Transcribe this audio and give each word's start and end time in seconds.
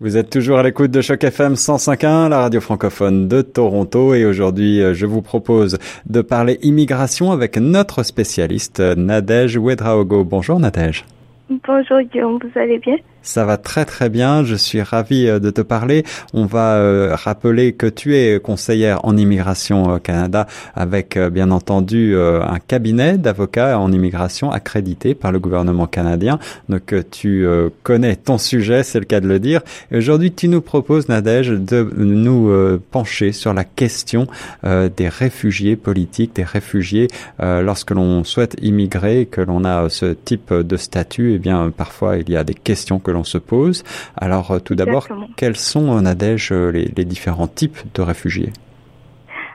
Vous 0.00 0.16
êtes 0.16 0.30
toujours 0.30 0.58
à 0.58 0.62
l'écoute 0.62 0.92
de 0.92 1.00
Choc 1.00 1.24
FM 1.24 1.54
105.1, 1.54 2.28
la 2.28 2.42
radio 2.42 2.60
francophone 2.60 3.26
de 3.26 3.42
Toronto, 3.42 4.14
et 4.14 4.24
aujourd'hui, 4.26 4.80
euh, 4.80 4.94
je 4.94 5.06
vous 5.06 5.22
propose 5.22 5.76
de 6.06 6.20
parler 6.20 6.60
immigration 6.62 7.32
avec 7.32 7.56
notre 7.56 8.04
spécialiste 8.04 8.78
Nadège 8.78 9.58
Wedraogo. 9.58 10.22
Bonjour 10.22 10.60
Nadège. 10.60 11.04
Bonjour 11.50 12.00
Guillaume, 12.12 12.38
vous 12.40 12.60
allez 12.60 12.78
bien? 12.78 12.94
Ça 13.22 13.44
va 13.44 13.56
très 13.56 13.84
très 13.84 14.08
bien, 14.08 14.44
je 14.44 14.54
suis 14.54 14.82
ravi 14.82 15.26
euh, 15.26 15.38
de 15.38 15.50
te 15.50 15.60
parler. 15.60 16.04
On 16.32 16.46
va 16.46 16.76
euh, 16.76 17.14
rappeler 17.14 17.72
que 17.72 17.86
tu 17.86 18.16
es 18.16 18.40
conseillère 18.40 19.04
en 19.04 19.16
immigration 19.16 19.94
au 19.94 19.98
Canada 19.98 20.46
avec 20.74 21.16
euh, 21.16 21.30
bien 21.30 21.50
entendu 21.50 22.16
un 22.18 22.58
cabinet 22.58 23.18
d'avocats 23.18 23.78
en 23.78 23.92
immigration 23.92 24.50
accrédité 24.50 25.14
par 25.14 25.32
le 25.32 25.38
gouvernement 25.38 25.86
canadien. 25.86 26.38
Donc 26.68 26.94
tu 27.10 27.46
connais 27.82 28.16
ton 28.16 28.38
sujet, 28.38 28.82
c'est 28.82 28.98
le 28.98 29.04
cas 29.04 29.20
de 29.20 29.28
le 29.28 29.38
dire. 29.38 29.60
Aujourd'hui, 29.92 30.32
tu 30.32 30.48
nous 30.48 30.60
proposes, 30.60 31.08
Nadège, 31.08 31.48
de 31.48 31.88
nous 31.96 32.78
pencher 32.90 33.32
sur 33.32 33.54
la 33.54 33.64
question 33.64 34.26
des 34.62 35.08
réfugiés 35.08 35.76
politiques, 35.76 36.34
des 36.36 36.44
réfugiés 36.44 37.08
lorsque 37.40 37.90
l'on 37.90 38.24
souhaite 38.24 38.56
immigrer, 38.62 39.26
que 39.26 39.40
l'on 39.40 39.64
a 39.64 39.88
ce 39.88 40.06
type 40.12 40.52
de 40.52 40.76
statut. 40.76 41.34
Eh 41.34 41.38
bien, 41.38 41.72
parfois 41.76 42.16
il 42.16 42.30
y 42.30 42.36
a 42.36 42.44
des 42.44 42.54
questions 42.54 42.98
que 43.08 43.12
l'on 43.12 43.24
se 43.24 43.38
pose. 43.38 43.84
Alors 44.16 44.50
euh, 44.50 44.58
tout 44.58 44.74
d'abord, 44.74 45.08
quels 45.36 45.56
sont, 45.56 45.88
en 45.88 46.02
Nadège, 46.02 46.52
euh, 46.52 46.70
les, 46.70 46.90
les 46.96 47.04
différents 47.04 47.48
types 47.48 47.78
de 47.94 48.02
réfugiés? 48.02 48.52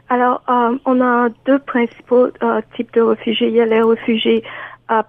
Alors, 0.10 0.42
euh, 0.50 0.78
on 0.86 1.02
a 1.02 1.30
deux 1.46 1.60
principaux 1.60 2.28
types 2.76 2.94
de 2.94 3.02
réfugiés. 3.02 3.48
Il 3.48 3.56
y 3.56 3.62
a 3.62 3.66
les 3.66 3.82
réfugiés 3.82 4.44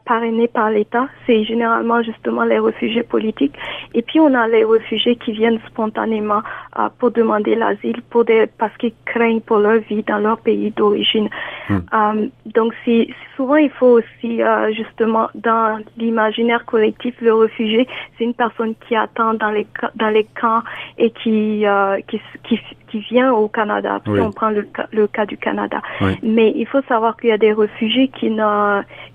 parrainés 0.05 0.49
par 0.49 0.71
l'État, 0.71 1.09
c'est 1.27 1.45
généralement 1.45 2.03
justement 2.03 2.45
les 2.45 2.59
réfugiés 2.59 3.03
politiques. 3.03 3.55
Et 3.93 4.03
puis 4.03 4.21
on 4.21 4.33
a 4.35 4.47
les 4.49 4.65
réfugiés 4.65 5.17
qui 5.17 5.33
viennent 5.33 5.59
spontanément 5.67 6.43
euh, 6.79 6.89
pour 6.99 7.11
demander 7.11 7.55
l'asile, 7.55 8.01
pour 8.11 8.25
des 8.25 8.47
parce 8.59 8.77
qu'ils 8.77 8.95
craignent 9.05 9.41
pour 9.41 9.59
leur 9.59 9.79
vie 9.81 10.03
dans 10.03 10.19
leur 10.19 10.39
pays 10.39 10.71
d'origine. 10.71 11.29
Hmm. 11.69 11.79
Euh, 11.93 12.27
donc 12.47 12.73
c'est 12.85 13.09
souvent 13.37 13.57
il 13.57 13.71
faut 13.71 13.99
aussi 13.99 14.43
euh, 14.43 14.73
justement 14.73 15.29
dans 15.35 15.81
l'imaginaire 15.97 16.65
collectif 16.65 17.15
le 17.21 17.35
réfugié, 17.35 17.87
c'est 18.17 18.25
une 18.25 18.35
personne 18.35 18.75
qui 18.87 18.95
attend 18.95 19.35
dans 19.35 19.51
les 19.51 19.67
dans 19.97 20.11
les 20.11 20.27
camps 20.41 20.63
et 20.99 21.11
qui 21.11 21.65
qui, 22.09 22.21
qui 22.45 22.61
qui 22.89 23.01
vient 23.01 23.33
au 23.33 23.49
Canada. 23.49 24.01
Si 24.05 24.11
on 24.11 24.31
prend 24.31 24.51
le, 24.51 24.69
le, 24.93 25.07
cas 25.09 25.27
du 25.27 25.37
Canada. 25.37 25.83
Mais 26.23 26.53
il 26.55 26.65
faut 26.67 26.83
savoir 26.83 27.17
qu'il 27.17 27.31
y 27.31 27.33
a 27.33 27.39
des 27.39 27.53
réfugiés 27.53 28.07
qui, 28.07 28.31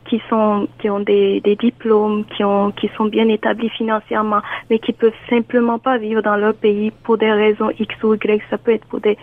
qui 0.09 0.21
sont 0.29 0.67
qui 0.79 0.89
ont 0.89 0.99
des, 0.99 1.41
diplômes, 1.59 2.25
qui 2.25 2.43
ont 2.43 2.71
qui 2.71 2.89
sont 2.97 3.05
bien 3.05 3.27
établis 3.27 3.69
financièrement, 3.69 4.41
mais 4.69 4.79
qui 4.79 4.93
peuvent 4.93 5.13
simplement 5.29 5.79
pas 5.79 5.97
vivre 5.97 6.21
dans 6.21 6.35
leur 6.35 6.53
pays 6.53 6.91
pour 7.03 7.17
des 7.17 7.31
raisons 7.31 7.69
X 7.77 7.95
ou 8.03 8.15
Y. 8.15 8.41
Ça 8.49 8.57
peut 8.57 8.73
être 8.73 8.85
pour 8.85 8.99
des 8.99 9.17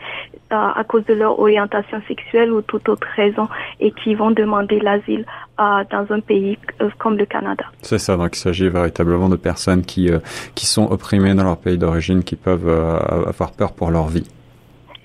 à 0.51 0.85
cause 0.85 1.05
de 1.07 1.15
leur 1.15 1.39
orientation 1.41 2.01
sexuelle 2.07 2.53
ou 2.53 2.63
toute 2.63 2.89
autre 2.89 3.09
raison, 3.17 3.49
et 3.81 3.91
qui 3.91 4.15
vont 4.15 4.31
demander 4.31 4.79
l'asile 4.79 5.27
dans 5.59 6.07
un 6.11 6.21
pays 6.21 6.59
euh, 6.81 6.91
comme 6.99 7.17
le 7.17 7.27
Canada. 7.27 7.65
C'est 7.83 7.99
ça. 7.99 8.17
Donc 8.17 8.37
il 8.37 8.41
s'agit 8.41 8.69
véritablement 8.69 9.29
de 9.29 9.37
personnes 9.37 9.83
qui 9.83 10.11
euh, 10.11 10.19
qui 10.55 10.67
sont 10.67 10.91
opprimées 10.91 11.35
dans 11.35 11.45
leur 11.45 11.57
pays 11.57 11.79
d'origine, 11.79 12.23
qui 12.23 12.37
peuvent 12.37 12.69
euh, 12.69 12.99
avoir 13.27 13.53
peur 13.53 13.73
pour 13.73 13.91
leur 13.91 14.07
vie. 14.07 14.27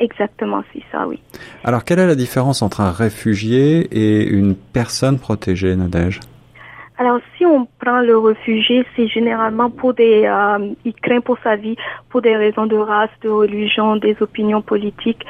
Exactement, 0.01 0.63
c'est 0.73 0.81
ça, 0.91 1.07
oui. 1.07 1.21
Alors, 1.63 1.85
quelle 1.85 1.99
est 1.99 2.07
la 2.07 2.15
différence 2.15 2.63
entre 2.63 2.81
un 2.81 2.91
réfugié 2.91 3.87
et 3.91 4.27
une 4.27 4.55
personne 4.55 5.19
protégée, 5.19 5.75
Nadège? 5.75 6.19
Alors, 6.97 7.19
si 7.37 7.45
on 7.45 7.67
prend 7.79 8.01
le 8.01 8.17
réfugié, 8.17 8.83
c'est 8.95 9.07
généralement 9.07 9.69
pour 9.69 9.93
des, 9.93 10.25
euh, 10.25 10.73
il 10.85 10.93
craint 10.95 11.21
pour 11.21 11.37
sa 11.43 11.55
vie, 11.55 11.75
pour 12.09 12.23
des 12.23 12.35
raisons 12.35 12.65
de 12.65 12.75
race, 12.75 13.11
de 13.21 13.29
religion, 13.29 13.95
des 13.95 14.15
opinions 14.21 14.63
politiques. 14.63 15.23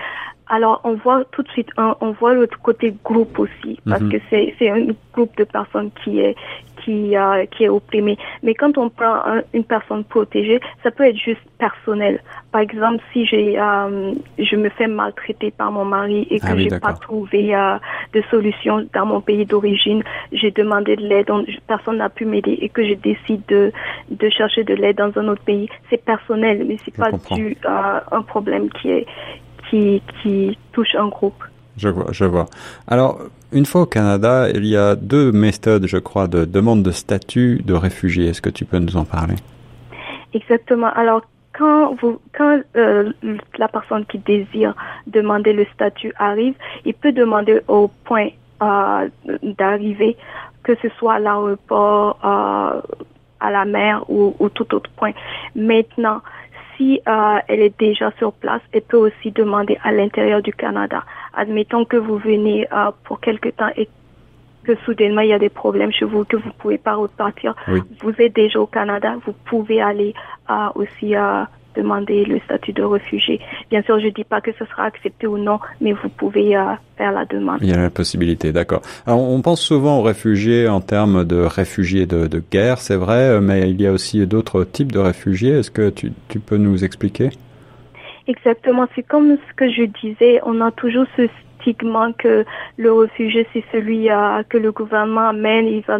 Alors, 0.53 0.81
on 0.83 0.95
voit 0.95 1.23
tout 1.31 1.44
de 1.44 1.47
suite, 1.47 1.69
on 1.77 2.11
voit 2.11 2.33
l'autre 2.33 2.59
côté 2.61 2.94
groupe 3.05 3.39
aussi, 3.39 3.80
parce 3.88 4.02
mhm. 4.02 4.11
que 4.11 4.17
c'est 4.30 4.53
c'est 4.59 4.69
un 4.69 4.88
groupe 5.13 5.35
de 5.38 5.45
personnes 5.45 5.91
qui 6.03 6.19
est 6.19 6.35
qui 6.84 7.16
euh, 7.16 7.45
qui 7.45 7.63
est 7.63 7.69
opprimé. 7.69 8.17
Mais 8.44 8.53
quand 8.53 8.78
on 8.78 8.89
prend 8.89 9.22
une 9.53 9.63
personne 9.63 10.03
protégée, 10.03 10.59
ça 10.84 10.91
peut 10.91 11.06
être 11.06 11.17
juste 11.17 11.39
personnel. 11.57 12.22
Par 12.51 12.59
exemple, 12.59 13.01
si 13.13 13.25
j'ai 13.25 13.57
euh, 13.57 14.13
je 14.38 14.56
me 14.57 14.67
fais 14.67 14.88
maltraiter 14.88 15.51
par 15.51 15.72
mon 15.72 15.85
mari 15.85 16.28
et 16.29 16.41
que 16.41 16.47
ah 16.50 16.57
j'ai 16.57 16.79
pas 16.79 16.94
trouvé 16.95 17.56
euh, 17.56 17.78
de 18.13 18.22
solution 18.29 18.85
dans 18.94 19.06
mon 19.06 19.22
pays 19.22 19.45
d'origine, 19.45 20.03
j'ai 20.33 20.51
demandé 20.51 20.97
de 20.97 21.07
l'aide, 21.07 21.29
personne 21.66 22.00
n'a 22.00 22.09
pu 22.09 22.25
m'aider 22.25 22.57
et 22.62 22.68
que 22.68 22.85
je 22.85 22.95
décide 22.95 23.44
de 23.47 23.72
de 24.09 24.29
chercher 24.29 24.66
de 24.66 24.73
l'aide 24.73 24.97
dans 24.97 25.18
un 25.18 25.29
autre 25.29 25.44
pays, 25.44 25.69
c'est 25.89 26.03
personnel, 26.03 26.66
mais 26.68 26.75
c'est 26.83 26.97
pas 26.97 27.12
dû 27.35 27.56
à 27.63 28.03
un 28.12 28.22
problème 28.22 28.69
qui 28.69 28.89
est 28.91 29.06
qui, 29.71 30.57
touche 30.71 30.95
un 30.95 31.07
groupe. 31.07 31.43
Je 31.77 31.89
vois, 31.89 32.07
je 32.11 32.25
vois. 32.25 32.45
Alors, 32.87 33.19
une 33.51 33.65
fois 33.65 33.81
au 33.81 33.85
Canada, 33.85 34.49
il 34.49 34.65
y 34.65 34.77
a 34.77 34.95
deux 34.95 35.31
méthodes, 35.31 35.87
je 35.87 35.97
crois, 35.97 36.27
de 36.27 36.45
demande 36.45 36.83
de 36.83 36.91
statut 36.91 37.61
de 37.65 37.73
réfugié. 37.73 38.27
Est-ce 38.27 38.41
que 38.41 38.49
tu 38.49 38.65
peux 38.65 38.77
nous 38.77 38.97
en 38.97 39.05
parler? 39.05 39.35
Exactement. 40.33 40.91
Alors, 40.93 41.21
quand 41.57 41.95
vous, 42.01 42.19
quand 42.37 42.61
euh, 42.75 43.11
la 43.57 43.67
personne 43.67 44.05
qui 44.05 44.19
désire 44.19 44.73
demander 45.07 45.53
le 45.53 45.65
statut 45.73 46.13
arrive, 46.17 46.55
il 46.85 46.93
peut 46.93 47.11
demander 47.11 47.61
au 47.67 47.89
point 48.05 48.29
euh, 48.61 49.09
d'arrivée, 49.43 50.15
que 50.63 50.73
ce 50.81 50.88
soit 50.97 51.15
à 51.15 51.19
l'aéroport, 51.19 52.19
euh, 52.23 52.81
à 53.39 53.51
la 53.51 53.65
mer 53.65 54.05
ou, 54.09 54.35
ou 54.39 54.49
tout 54.49 54.73
autre 54.73 54.89
point. 54.95 55.11
Maintenant, 55.55 56.21
si 56.81 57.00
euh, 57.08 57.38
elle 57.47 57.62
est 57.62 57.80
déjà 57.80 58.12
sur 58.18 58.34
place, 58.34 58.62
elle 58.72 58.81
peut 58.81 58.97
aussi 58.97 59.31
demander 59.31 59.78
à 59.84 59.92
l'intérieur 59.92 60.42
du 60.42 60.52
Canada. 60.52 61.03
Admettons 61.34 61.86
que 61.86 61.97
vous 61.97 62.18
venez 62.18 62.68
euh, 62.74 62.92
pour 63.03 63.19
quelque 63.19 63.50
temps 63.50 63.69
et 63.78 63.88
que 64.64 64.75
soudainement 64.86 65.22
il 65.22 65.30
y 65.30 65.34
a 65.34 65.40
des 65.40 65.50
problèmes 65.50 65.92
chez 65.92 66.06
vous, 66.06 66.24
que 66.25 66.38
vous 66.38 66.47
ne 66.50 66.53
pouvez 66.53 66.78
pas 66.78 66.96
repartir. 66.96 67.56
Vous 68.02 68.14
êtes 68.19 68.34
déjà 68.34 68.59
au 68.59 68.68
Canada, 68.68 69.16
vous 69.25 69.34
pouvez 69.46 69.81
aller 69.81 70.14
euh, 70.50 70.69
aussi 70.75 71.14
demander 71.75 72.25
le 72.25 72.39
statut 72.45 72.73
de 72.73 72.83
réfugié. 72.83 73.39
Bien 73.69 73.81
sûr, 73.83 73.99
je 73.99 74.05
ne 74.05 74.11
dis 74.11 74.23
pas 74.23 74.41
que 74.41 74.51
ce 74.57 74.65
sera 74.65 74.83
accepté 74.83 75.27
ou 75.27 75.37
non, 75.37 75.59
mais 75.79 75.93
vous 75.93 76.09
pouvez 76.09 76.55
euh, 76.55 76.63
faire 76.97 77.11
la 77.11 77.25
demande. 77.25 77.59
Il 77.61 77.69
y 77.69 77.73
a 77.73 77.81
la 77.81 77.89
possibilité, 77.89 78.51
d'accord. 78.51 78.81
Alors, 79.05 79.21
on 79.21 79.41
pense 79.41 79.61
souvent 79.61 79.99
aux 79.99 80.03
réfugiés 80.03 80.67
en 80.67 80.81
termes 80.81 81.25
de 81.25 81.37
réfugiés 81.37 82.05
de, 82.05 82.27
de 82.27 82.43
guerre, 82.51 82.79
c'est 82.79 82.95
vrai, 82.95 83.39
mais 83.41 83.69
il 83.69 83.81
y 83.81 83.87
a 83.87 83.91
aussi 83.91 84.25
d'autres 84.27 84.63
types 84.63 84.91
de 84.91 84.99
réfugiés. 84.99 85.59
Est-ce 85.59 85.71
que 85.71 85.89
tu, 85.89 86.11
tu 86.27 86.39
peux 86.39 86.57
nous 86.57 86.83
expliquer? 86.83 87.29
Exactement, 88.27 88.88
c'est 88.95 89.03
comme 89.03 89.35
ce 89.35 89.53
que 89.55 89.69
je 89.69 89.83
disais, 90.01 90.39
on 90.45 90.61
a 90.61 90.71
toujours 90.71 91.05
ce 91.17 91.27
que 92.17 92.45
le 92.77 92.94
réfugié 92.94 93.47
c'est 93.53 93.63
celui 93.72 94.09
euh, 94.09 94.44
que 94.49 94.57
le 94.57 94.72
gouvernement 94.72 95.29
amène, 95.29 95.67
il 95.67 95.81
va, 95.81 95.97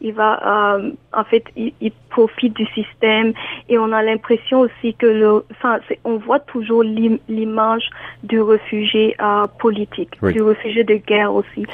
il 0.00 0.12
va, 0.12 0.76
euh, 0.76 0.90
en 1.12 1.24
fait, 1.24 1.44
il, 1.56 1.92
profite 2.10 2.56
du 2.56 2.64
système 2.68 3.34
et 3.68 3.76
on 3.76 3.92
a 3.92 4.02
l'impression 4.02 4.60
aussi 4.60 4.94
que 4.94 5.06
le, 5.06 5.44
enfin, 5.50 5.80
on 6.04 6.16
voit 6.16 6.40
toujours 6.40 6.82
l'image 6.82 7.90
du 8.22 8.40
réfugié 8.40 9.14
euh, 9.20 9.44
politique, 9.58 10.12
du 10.22 10.40
réfugié 10.40 10.82
de 10.82 10.94
guerre 10.94 11.34
aussi. 11.34 11.66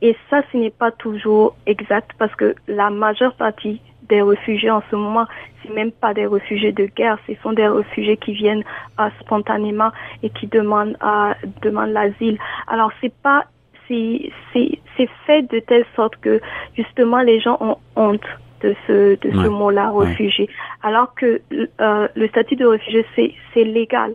Et 0.00 0.16
ça, 0.30 0.42
ce 0.52 0.56
n'est 0.56 0.70
pas 0.70 0.92
toujours 0.92 1.56
exact 1.66 2.12
parce 2.16 2.32
que 2.36 2.54
la 2.68 2.90
majeure 2.90 3.34
partie 3.34 3.80
des 4.08 4.22
réfugiés 4.22 4.70
en 4.70 4.82
ce 4.90 4.96
moment, 4.96 5.26
c'est 5.62 5.72
même 5.74 5.92
pas 5.92 6.14
des 6.14 6.26
réfugiés 6.26 6.72
de 6.72 6.86
guerre, 6.86 7.18
ce 7.26 7.34
sont 7.42 7.52
des 7.52 7.66
réfugiés 7.66 8.16
qui 8.16 8.32
viennent 8.32 8.64
euh, 9.00 9.08
spontanément 9.20 9.90
et 10.22 10.30
qui 10.30 10.46
demandent 10.46 10.96
euh, 11.02 11.34
demandent 11.62 11.92
l'asile. 11.92 12.38
Alors 12.66 12.90
c'est 13.00 13.14
pas 13.22 13.44
c'est 13.88 14.30
c'est 14.52 15.08
fait 15.26 15.42
de 15.50 15.60
telle 15.60 15.86
sorte 15.96 16.16
que 16.16 16.40
justement 16.76 17.20
les 17.20 17.40
gens 17.40 17.56
ont 17.60 17.76
honte 17.96 18.26
de 18.62 18.74
ce 18.86 19.18
de 19.20 19.30
ce 19.30 19.48
mot-là 19.48 19.92
réfugié, 19.92 20.48
alors 20.82 21.14
que 21.14 21.40
euh, 21.80 22.08
le 22.14 22.28
statut 22.28 22.56
de 22.56 22.66
réfugié 22.66 23.06
c'est 23.14 23.32
c'est 23.54 23.64
légal 23.64 24.12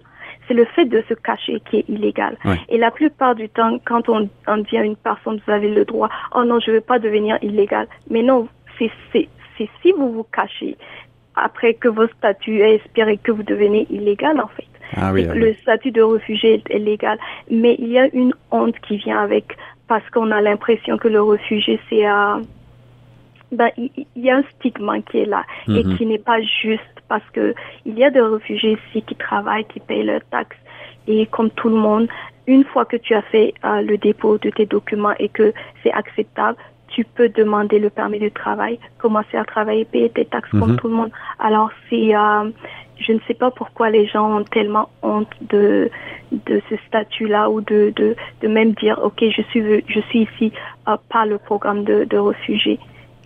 c'est 0.47 0.53
le 0.53 0.65
fait 0.65 0.85
de 0.85 1.01
se 1.07 1.13
cacher 1.13 1.61
qui 1.69 1.77
est 1.77 1.85
illégal. 1.87 2.37
Et 2.67 2.77
la 2.77 2.91
plupart 2.91 3.33
du 3.33 3.47
temps, 3.47 3.77
quand 3.85 4.09
on, 4.09 4.29
on 4.45 4.57
dit 4.57 4.77
à 4.77 4.83
une 4.83 4.97
personne, 4.97 5.39
vous 5.45 5.53
avez 5.53 5.69
le 5.69 5.85
droit, 5.85 6.09
oh 6.35 6.43
non, 6.43 6.59
je 6.59 6.71
ne 6.71 6.75
veux 6.75 6.81
pas 6.81 6.99
devenir 6.99 7.37
illégal. 7.41 7.87
Mais 8.09 8.23
non, 8.23 8.49
c'est 8.77 8.91
c'est 9.57 9.69
si 9.81 9.91
vous 9.91 10.11
vous 10.11 10.23
cachez 10.23 10.77
après 11.35 11.73
que 11.73 11.87
vos 11.87 12.07
statuts 12.07 12.61
aient 12.61 12.75
espéré 12.75 13.17
que 13.17 13.31
vous 13.31 13.43
devenez 13.43 13.87
illégal 13.89 14.39
en 14.39 14.47
fait. 14.47 14.67
Ah 14.95 15.11
le 15.11 15.53
statut 15.55 15.91
de 15.91 16.01
réfugié 16.01 16.61
est 16.69 16.77
légal, 16.77 17.17
mais 17.49 17.75
il 17.79 17.87
y 17.87 17.97
a 17.97 18.07
une 18.13 18.33
honte 18.51 18.79
qui 18.81 18.97
vient 18.97 19.19
avec 19.19 19.57
parce 19.87 20.07
qu'on 20.11 20.29
a 20.31 20.41
l'impression 20.41 20.97
que 20.97 21.07
le 21.07 21.21
réfugié 21.21 21.79
c'est 21.89 22.07
euh, 22.07 22.39
ben, 23.51 23.69
il, 23.77 24.05
y 24.15 24.29
a 24.29 24.37
un 24.37 24.43
stigma 24.55 24.99
qui 25.01 25.19
est 25.19 25.25
là 25.25 25.43
et 25.67 25.83
mhm. 25.83 25.97
qui 25.97 26.05
n'est 26.05 26.19
pas 26.19 26.41
juste 26.41 26.81
parce 27.07 27.27
que 27.33 27.53
il 27.85 27.97
y 27.97 28.03
a 28.03 28.09
des 28.09 28.21
réfugiés 28.21 28.77
ici 28.89 29.03
qui 29.03 29.15
travaillent, 29.15 29.65
qui 29.65 29.79
payent 29.79 30.03
leurs 30.03 30.25
taxes 30.29 30.57
et 31.07 31.25
comme 31.27 31.49
tout 31.51 31.69
le 31.69 31.75
monde, 31.75 32.07
une 32.47 32.63
fois 32.65 32.85
que 32.85 32.97
tu 32.97 33.13
as 33.13 33.21
fait 33.23 33.53
euh, 33.63 33.81
le 33.81 33.97
dépôt 33.97 34.37
de 34.37 34.49
tes 34.49 34.65
documents 34.65 35.13
et 35.19 35.29
que 35.29 35.53
c'est 35.81 35.91
acceptable, 35.91 36.57
tu 36.93 37.03
peux 37.03 37.29
demander 37.29 37.79
le 37.79 37.89
permis 37.89 38.19
de 38.19 38.29
travail, 38.29 38.79
commencer 38.99 39.35
à 39.37 39.43
travailler, 39.43 39.85
payer 39.85 40.09
tes 40.09 40.25
taxes 40.25 40.51
comme 40.51 40.71
Mhm. 40.71 40.77
tout 40.79 40.87
le 40.87 40.93
monde. 40.93 41.11
Alors 41.39 41.69
c'est, 41.89 42.15
euh, 42.15 42.49
je 43.05 43.11
ne 43.13 43.19
sais 43.27 43.33
pas 43.33 43.51
pourquoi 43.51 43.89
les 43.89 44.05
gens 44.07 44.27
ont 44.37 44.43
tellement 44.43 44.89
honte 45.01 45.33
de 45.49 45.89
de 46.47 46.61
ce 46.69 46.75
statut-là 46.87 47.49
ou 47.51 47.61
de, 47.61 47.93
de 47.95 48.15
de 48.41 48.47
même 48.47 48.71
dire 48.73 48.99
ok 49.03 49.19
je 49.37 49.41
suis 49.49 49.83
je 49.87 49.99
suis 50.09 50.21
ici 50.27 50.51
euh, 50.87 50.97
par 51.11 51.25
le 51.25 51.37
programme 51.37 51.83
de, 51.83 52.05
de. 52.05 52.17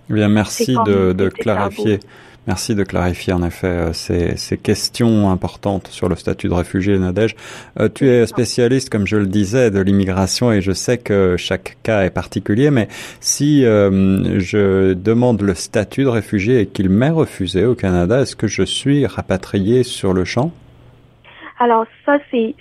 Eh 0.10 0.14
bien, 0.14 0.30
merci 0.30 0.76
de, 0.86 1.14
de 1.14 1.30
clarifier. 1.30 2.00
Merci 2.48 2.76
de 2.76 2.84
clarifier 2.84 3.34
en 3.34 3.44
effet 3.44 3.68
euh, 3.68 3.94
ces, 3.94 4.38
ces 4.38 4.58
questions 4.58 5.30
importantes 5.30 5.88
sur 5.88 6.08
le 6.08 6.16
statut 6.16 6.48
de 6.48 6.54
réfugié, 6.54 6.98
Nadège. 6.98 7.36
Euh, 7.78 7.90
tu 7.94 8.08
es 8.08 8.26
spécialiste, 8.26 8.90
comme 8.90 9.06
je 9.06 9.18
le 9.18 9.28
disais, 9.28 9.70
de 9.70 9.82
l'immigration 9.82 10.52
et 10.54 10.62
je 10.62 10.72
sais 10.72 10.98
que 10.98 11.36
chaque 11.38 11.78
cas 11.84 12.04
est 12.04 12.10
particulier, 12.10 12.72
mais 12.72 12.88
si 13.20 13.66
euh, 13.66 14.40
je 14.40 14.94
demande 14.94 15.42
le 15.42 15.56
statut 15.56 16.06
de 16.06 16.10
réfugié 16.10 16.62
et 16.62 16.68
qu'il 16.68 16.90
m'est 16.90 17.10
refusé 17.10 17.66
au 17.66 17.76
Canada, 17.76 18.22
est-ce 18.22 18.38
que 18.38 18.48
je 18.48 18.64
suis 18.64 19.06
rapatrié 19.06 19.84
sur 19.84 20.14
le 20.14 20.24
champ? 20.24 20.52
Alors 21.60 21.86
ça 22.06 22.18
c'est 22.32 22.56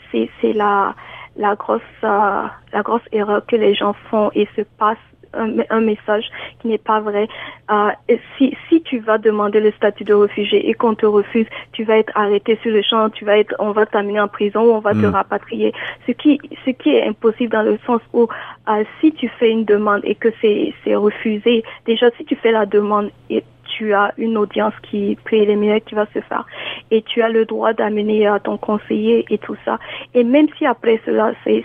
la 0.53 0.95
la 1.37 1.55
grosse 1.55 1.81
euh, 2.03 2.43
la 2.73 2.83
grosse 2.83 3.03
erreur 3.13 3.45
que 3.47 3.57
les 3.57 3.75
gens 3.75 3.95
font 4.11 4.31
et 4.35 4.49
se 4.57 4.63
passent 4.79 4.97
un, 5.35 5.51
un 5.71 5.81
message 5.81 6.25
qui 6.61 6.69
n'est 6.69 6.79
pas 6.79 7.01
vrai. 7.01 7.29
Euh, 7.71 7.91
et 8.09 8.21
si 8.37 8.57
si 8.69 8.83
tu 8.83 8.99
vas 8.99 9.19
demander 9.19 9.61
le 9.61 9.73
statut 9.73 10.05
de 10.05 10.15
réfugié 10.15 10.69
et 10.69 10.75
qu'on 10.75 10.95
te 10.95 11.07
refuse, 11.07 11.47
tu 11.73 11.85
vas 11.85 11.99
être 11.99 12.13
arrêté 12.15 12.59
sur 12.63 12.73
le 12.73 12.83
champ, 12.83 13.11
tu 13.11 13.25
vas 13.25 13.39
être 13.39 13.55
on 13.59 13.73
va 13.73 13.87
t'amener 13.87 14.21
en 14.21 14.29
prison 14.29 14.61
ou 14.63 14.71
on 14.73 14.81
va 14.81 14.93
te 14.93 15.07
Mm. 15.07 15.15
rapatrier. 15.15 15.73
Ce 16.07 16.13
qui 16.13 16.41
ce 16.65 16.71
qui 16.71 16.91
est 16.91 17.07
impossible 17.07 17.53
dans 17.53 17.63
le 17.63 17.79
sens 17.87 18.01
où 18.13 18.29
euh, 18.69 18.85
si 19.01 19.13
tu 19.13 19.29
fais 19.29 19.51
une 19.51 19.65
demande 19.65 20.01
et 20.05 20.15
que 20.15 20.29
c'est 20.41 20.95
refusé, 20.95 21.65
déjà 21.87 22.11
si 22.17 22.25
tu 22.25 22.37
fais 22.37 22.53
la 22.53 22.67
demande 22.67 23.11
et 23.31 23.43
tu 23.77 23.93
as 23.93 24.13
une 24.17 24.37
audience 24.39 24.73
qui 24.83 25.17
préliminaire 25.25 25.81
qui 25.85 25.95
va 25.95 26.07
se 26.15 26.21
faire 26.21 26.47
et 26.91 27.03
tu 27.03 27.21
as 27.23 27.29
le 27.29 27.45
droit 27.45 27.73
d'amener 27.73 28.27
euh, 28.27 28.39
ton 28.43 28.57
conseiller 28.57 29.25
et 29.29 29.39
tout 29.39 29.57
ça. 29.65 29.79
Et 30.15 30.25
même 30.25 30.47
si 30.57 30.65
après 30.67 31.01
cela, 31.05 31.33
c'est 31.45 31.65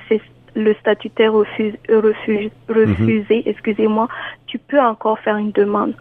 le 0.55 0.73
statutaire 0.75 1.33
refuse, 1.33 1.75
refuse, 1.89 2.51
refusé, 2.69 3.43
excusez-moi, 3.45 4.07
tu 4.47 4.57
peux 4.59 4.79
encore 4.79 5.19
faire 5.19 5.37
une 5.37 5.51
demande. 5.51 5.93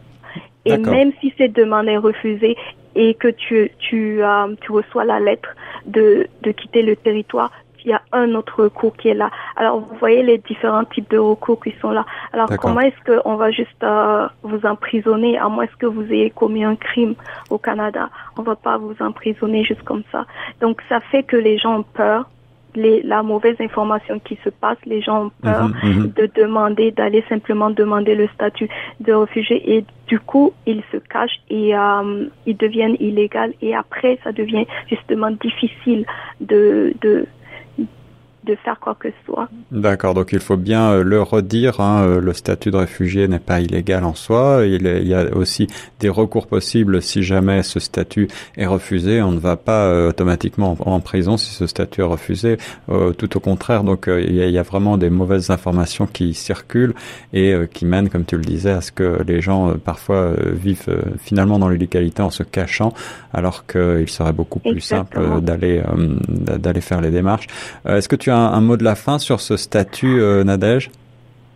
Et 0.66 0.76
même 0.76 1.12
si 1.20 1.32
cette 1.38 1.54
demande 1.54 1.88
est 1.88 1.96
refusée 1.96 2.56
et 2.94 3.14
que 3.14 3.28
tu, 3.28 3.70
tu, 3.78 4.22
euh, 4.22 4.54
tu 4.60 4.72
reçois 4.72 5.04
la 5.04 5.20
lettre 5.20 5.48
de, 5.86 6.26
de 6.42 6.50
quitter 6.50 6.82
le 6.82 6.96
territoire, 6.96 7.50
il 7.84 7.90
y 7.90 7.94
a 7.94 8.02
un 8.12 8.34
autre 8.34 8.64
recours 8.64 8.94
qui 8.96 9.08
est 9.08 9.14
là. 9.14 9.30
Alors, 9.56 9.80
vous 9.80 9.96
voyez 9.96 10.22
les 10.22 10.38
différents 10.38 10.84
types 10.84 11.10
de 11.10 11.18
recours 11.18 11.62
qui 11.62 11.74
sont 11.80 11.90
là. 11.90 12.04
Alors, 12.32 12.48
comment 12.58 12.80
est-ce 12.80 13.20
qu'on 13.22 13.36
va 13.36 13.50
juste 13.50 13.82
euh, 13.82 14.28
vous 14.42 14.66
emprisonner, 14.66 15.38
à 15.38 15.48
moins 15.48 15.66
que 15.66 15.86
vous 15.86 16.02
ayez 16.12 16.30
commis 16.30 16.64
un 16.64 16.76
crime 16.76 17.14
au 17.48 17.58
Canada? 17.58 18.10
On 18.36 18.42
va 18.42 18.56
pas 18.56 18.76
vous 18.76 18.94
emprisonner 19.00 19.64
juste 19.64 19.82
comme 19.84 20.02
ça. 20.12 20.26
Donc, 20.60 20.82
ça 20.88 21.00
fait 21.00 21.22
que 21.22 21.36
les 21.36 21.56
gens 21.56 21.78
ont 21.78 21.82
peur. 21.82 22.28
Les, 22.74 23.02
la 23.02 23.22
mauvaise 23.22 23.56
information 23.60 24.18
qui 24.20 24.38
se 24.44 24.50
passe, 24.50 24.78
les 24.86 25.00
gens 25.02 25.26
ont 25.26 25.30
peur 25.42 25.68
Mhm, 25.68 25.90
mhm. 25.90 26.12
de 26.16 26.30
demander, 26.34 26.90
d'aller 26.90 27.24
simplement 27.28 27.70
demander 27.70 28.14
le 28.14 28.28
statut 28.28 28.68
de 29.00 29.12
réfugié 29.12 29.76
et 29.76 29.84
du 30.06 30.18
coup, 30.18 30.52
ils 30.66 30.82
se 30.92 30.96
cachent 30.96 31.40
et 31.48 31.76
euh, 31.76 32.26
ils 32.46 32.56
deviennent 32.56 32.96
illégaux 33.00 33.52
et 33.62 33.74
après, 33.74 34.18
ça 34.24 34.32
devient 34.32 34.66
justement 34.88 35.30
difficile 35.30 36.04
de, 36.40 36.94
de, 37.00 37.26
de 38.50 38.56
faire 38.64 38.78
quoi 38.80 38.96
que 38.98 39.08
ce 39.08 39.14
soit. 39.26 39.48
D'accord, 39.72 40.14
donc 40.14 40.32
il 40.32 40.40
faut 40.40 40.56
bien 40.56 40.90
euh, 40.90 41.02
le 41.02 41.22
redire, 41.22 41.80
hein, 41.80 42.02
euh, 42.02 42.20
le 42.20 42.32
statut 42.32 42.70
de 42.70 42.76
réfugié 42.76 43.28
n'est 43.28 43.38
pas 43.38 43.60
illégal 43.60 44.04
en 44.04 44.14
soi, 44.14 44.62
il, 44.66 44.86
est- 44.86 45.02
il 45.02 45.08
y 45.08 45.14
a 45.14 45.34
aussi 45.34 45.66
des 46.00 46.08
recours 46.08 46.46
possibles 46.46 47.00
si 47.02 47.22
jamais 47.22 47.62
ce 47.62 47.80
statut 47.80 48.28
est 48.56 48.66
refusé, 48.66 49.22
on 49.22 49.32
ne 49.32 49.38
va 49.38 49.56
pas 49.56 49.84
euh, 49.86 50.08
automatiquement 50.10 50.76
en, 50.80 50.92
en 50.96 51.00
prison 51.00 51.36
si 51.36 51.50
ce 51.54 51.66
statut 51.66 52.00
est 52.00 52.04
refusé, 52.04 52.56
Euh, 52.90 53.12
tout 53.12 53.36
au 53.36 53.40
contraire, 53.40 53.84
donc 53.84 54.04
il 54.08 54.34
y, 54.34 54.42
a, 54.42 54.46
il 54.46 54.52
y 54.52 54.58
a 54.58 54.62
vraiment 54.62 54.96
des 54.98 55.10
mauvaises 55.10 55.50
informations 55.50 56.06
qui 56.06 56.34
circulent 56.34 56.94
et 57.32 57.54
qui 57.72 57.84
mènent, 57.86 58.08
comme 58.08 58.24
tu 58.24 58.36
le 58.36 58.42
disais, 58.42 58.70
à 58.72 58.80
ce 58.80 58.90
que 58.92 59.22
les 59.26 59.40
gens 59.40 59.74
parfois 59.84 60.32
vivent 60.66 60.94
finalement 61.18 61.58
dans 61.58 61.68
l'illégalité 61.68 62.22
en 62.22 62.30
se 62.30 62.42
cachant, 62.42 62.92
alors 63.32 63.66
qu'il 63.66 64.08
serait 64.08 64.32
beaucoup 64.32 64.58
plus 64.58 64.80
simple 64.80 65.16
Exactement. 65.18 65.40
d'aller 65.40 65.82
d'aller 66.64 66.80
faire 66.80 67.00
les 67.00 67.10
démarches. 67.10 67.46
Est-ce 67.86 68.08
que 68.08 68.16
tu 68.16 68.30
as 68.30 68.39
un, 68.40 68.60
mot 68.60 68.76
de 68.76 68.84
la 68.84 68.94
fin 68.94 69.18
sur 69.18 69.40
ce 69.40 69.56
statut, 69.56 70.20
euh, 70.20 70.44
Nadège? 70.44 70.90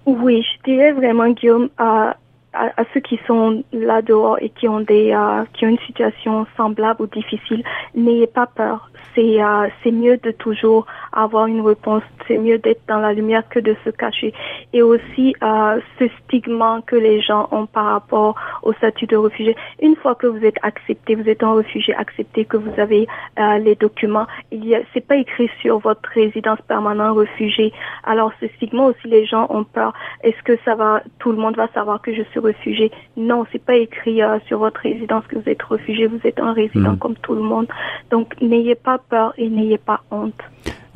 Oui, 0.07 0.43
je 0.43 0.71
dirais 0.71 0.93
vraiment, 0.93 1.31
Guillaume, 1.31 1.69
à, 1.79 2.17
à, 2.55 2.81
à 2.81 2.85
ceux 2.93 3.01
qui 3.01 3.19
sont 3.27 3.63
là 3.73 4.03
dehors 4.03 4.39
et 4.41 4.51
qui 4.51 4.69
ont 4.69 4.81
des 4.81 5.13
euh, 5.13 5.45
qui 5.55 5.67
ont 5.67 5.69
une 5.69 5.79
situation 5.87 6.47
semblable 6.57 7.03
ou 7.03 7.07
difficile, 7.07 7.63
n'ayez 7.95 8.27
pas 8.27 8.47
peur. 8.47 8.91
C'est 9.15 9.43
euh, 9.43 9.69
c'est 9.83 9.93
mieux 9.93 10.17
de 10.19 10.31
toujours 10.31 10.87
avoir 11.13 11.47
une 11.47 11.61
réponse. 11.61 12.03
C'est 12.27 12.39
mieux 12.39 12.59
d'être 12.59 12.83
dans 12.89 12.99
la 12.99 13.13
lumière 13.13 13.49
que 13.49 13.61
de 13.61 13.77
se 13.85 13.91
cacher. 13.91 14.33
Et 14.73 14.83
aussi 14.83 15.35
euh, 15.43 15.81
ce 15.99 16.09
stigma 16.25 16.81
que 16.87 16.97
les 16.97 17.21
gens 17.21 17.49
ont 17.51 17.67
par 17.67 17.87
rapport 17.87 18.35
au 18.63 18.73
statut 18.73 19.07
de 19.07 19.17
réfugié. 19.17 19.57
Une 19.81 19.97
fois 19.97 20.15
que 20.15 20.27
vous 20.27 20.45
êtes 20.45 20.59
accepté, 20.63 21.15
vous 21.15 21.29
êtes 21.29 21.43
un 21.43 21.55
réfugié 21.55 21.95
accepté, 21.95 22.45
que 22.45 22.57
vous 22.57 22.81
avez 22.81 23.07
euh, 23.39 23.59
les 23.59 23.75
documents, 23.75 24.27
il 24.51 24.65
y 24.65 24.75
a 24.75 24.81
c'est 24.93 25.07
pas 25.07 25.17
écrit 25.17 25.51
sur 25.61 25.79
votre 25.79 26.09
résidence 26.11 26.61
permanente 26.69 27.19
réfugié. 27.19 27.73
Alors 28.05 28.33
ce 28.41 28.49
stigma 28.57 28.85
aussi, 28.85 29.07
les 29.07 29.27
gens 29.27 29.47
ont 29.51 29.65
peur. 29.65 29.93
Est-ce 30.23 30.43
que 30.43 30.59
ça 30.65 30.75
va, 30.75 31.03
tout 31.19 31.31
le 31.31 31.39
monde 31.39 31.57
va 31.57 31.69
savoir 31.69 32.01
que 32.01 32.13
je 32.15 32.23
suis 32.31 32.41
réfugié 32.45 32.91
Non, 33.17 33.45
c'est 33.53 33.63
pas 33.63 33.77
écrit 33.77 34.23
euh, 34.23 34.39
sur 34.47 34.59
votre 34.59 34.81
résidence 34.81 35.25
que 35.29 35.37
vous 35.37 35.49
êtes 35.49 35.63
réfugié. 35.63 36.07
Vous 36.07 36.21
êtes 36.25 36.41
un 36.41 36.53
résident 36.53 36.93
Mhm. 36.93 36.99
comme 36.99 37.15
tout 37.17 37.35
le 37.35 37.43
monde. 37.43 37.67
Donc 38.11 38.35
n'ayez 38.41 38.75
pas 38.75 38.99
peur 38.99 39.33
et 39.39 39.49
n'ayez 39.49 39.79
pas 39.79 40.01
honte. 40.11 40.35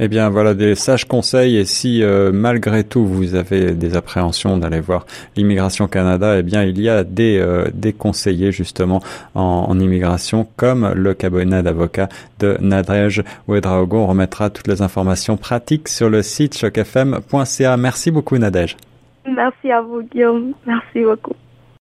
Eh 0.00 0.06
bien, 0.06 0.28
voilà 0.30 0.54
des 0.54 0.76
sages 0.76 1.06
conseils. 1.06 1.56
Et 1.56 1.64
si 1.64 2.04
euh, 2.04 2.30
malgré 2.32 2.84
tout 2.84 3.04
vous 3.04 3.34
avez 3.34 3.72
des 3.72 3.96
appréhensions 3.96 4.56
d'aller 4.56 4.78
voir 4.80 5.04
l'immigration 5.36 5.88
Canada, 5.88 6.38
eh 6.38 6.42
bien, 6.44 6.62
il 6.62 6.80
y 6.80 6.88
a 6.88 7.02
des 7.02 7.38
euh, 7.38 7.64
des 7.74 7.92
conseillers 7.92 8.52
justement 8.52 9.00
en, 9.34 9.66
en 9.68 9.78
immigration, 9.80 10.46
comme 10.56 10.92
le 10.94 11.14
cabinet 11.14 11.64
d'avocat 11.64 12.08
de 12.38 12.56
Nadège 12.60 13.24
Ouedraogo. 13.48 13.98
On 13.98 14.06
remettra 14.06 14.50
toutes 14.50 14.68
les 14.68 14.82
informations 14.82 15.36
pratiques 15.36 15.88
sur 15.88 16.08
le 16.08 16.22
site 16.22 16.56
chocfm.ca. 16.56 17.76
Merci 17.76 18.10
beaucoup, 18.12 18.38
Nadège. 18.38 18.76
Merci 19.34 19.70
à 19.72 19.82
vous, 19.82 20.02
Guillaume. 20.02 20.54
Merci 20.66 21.02
beaucoup. 21.02 21.34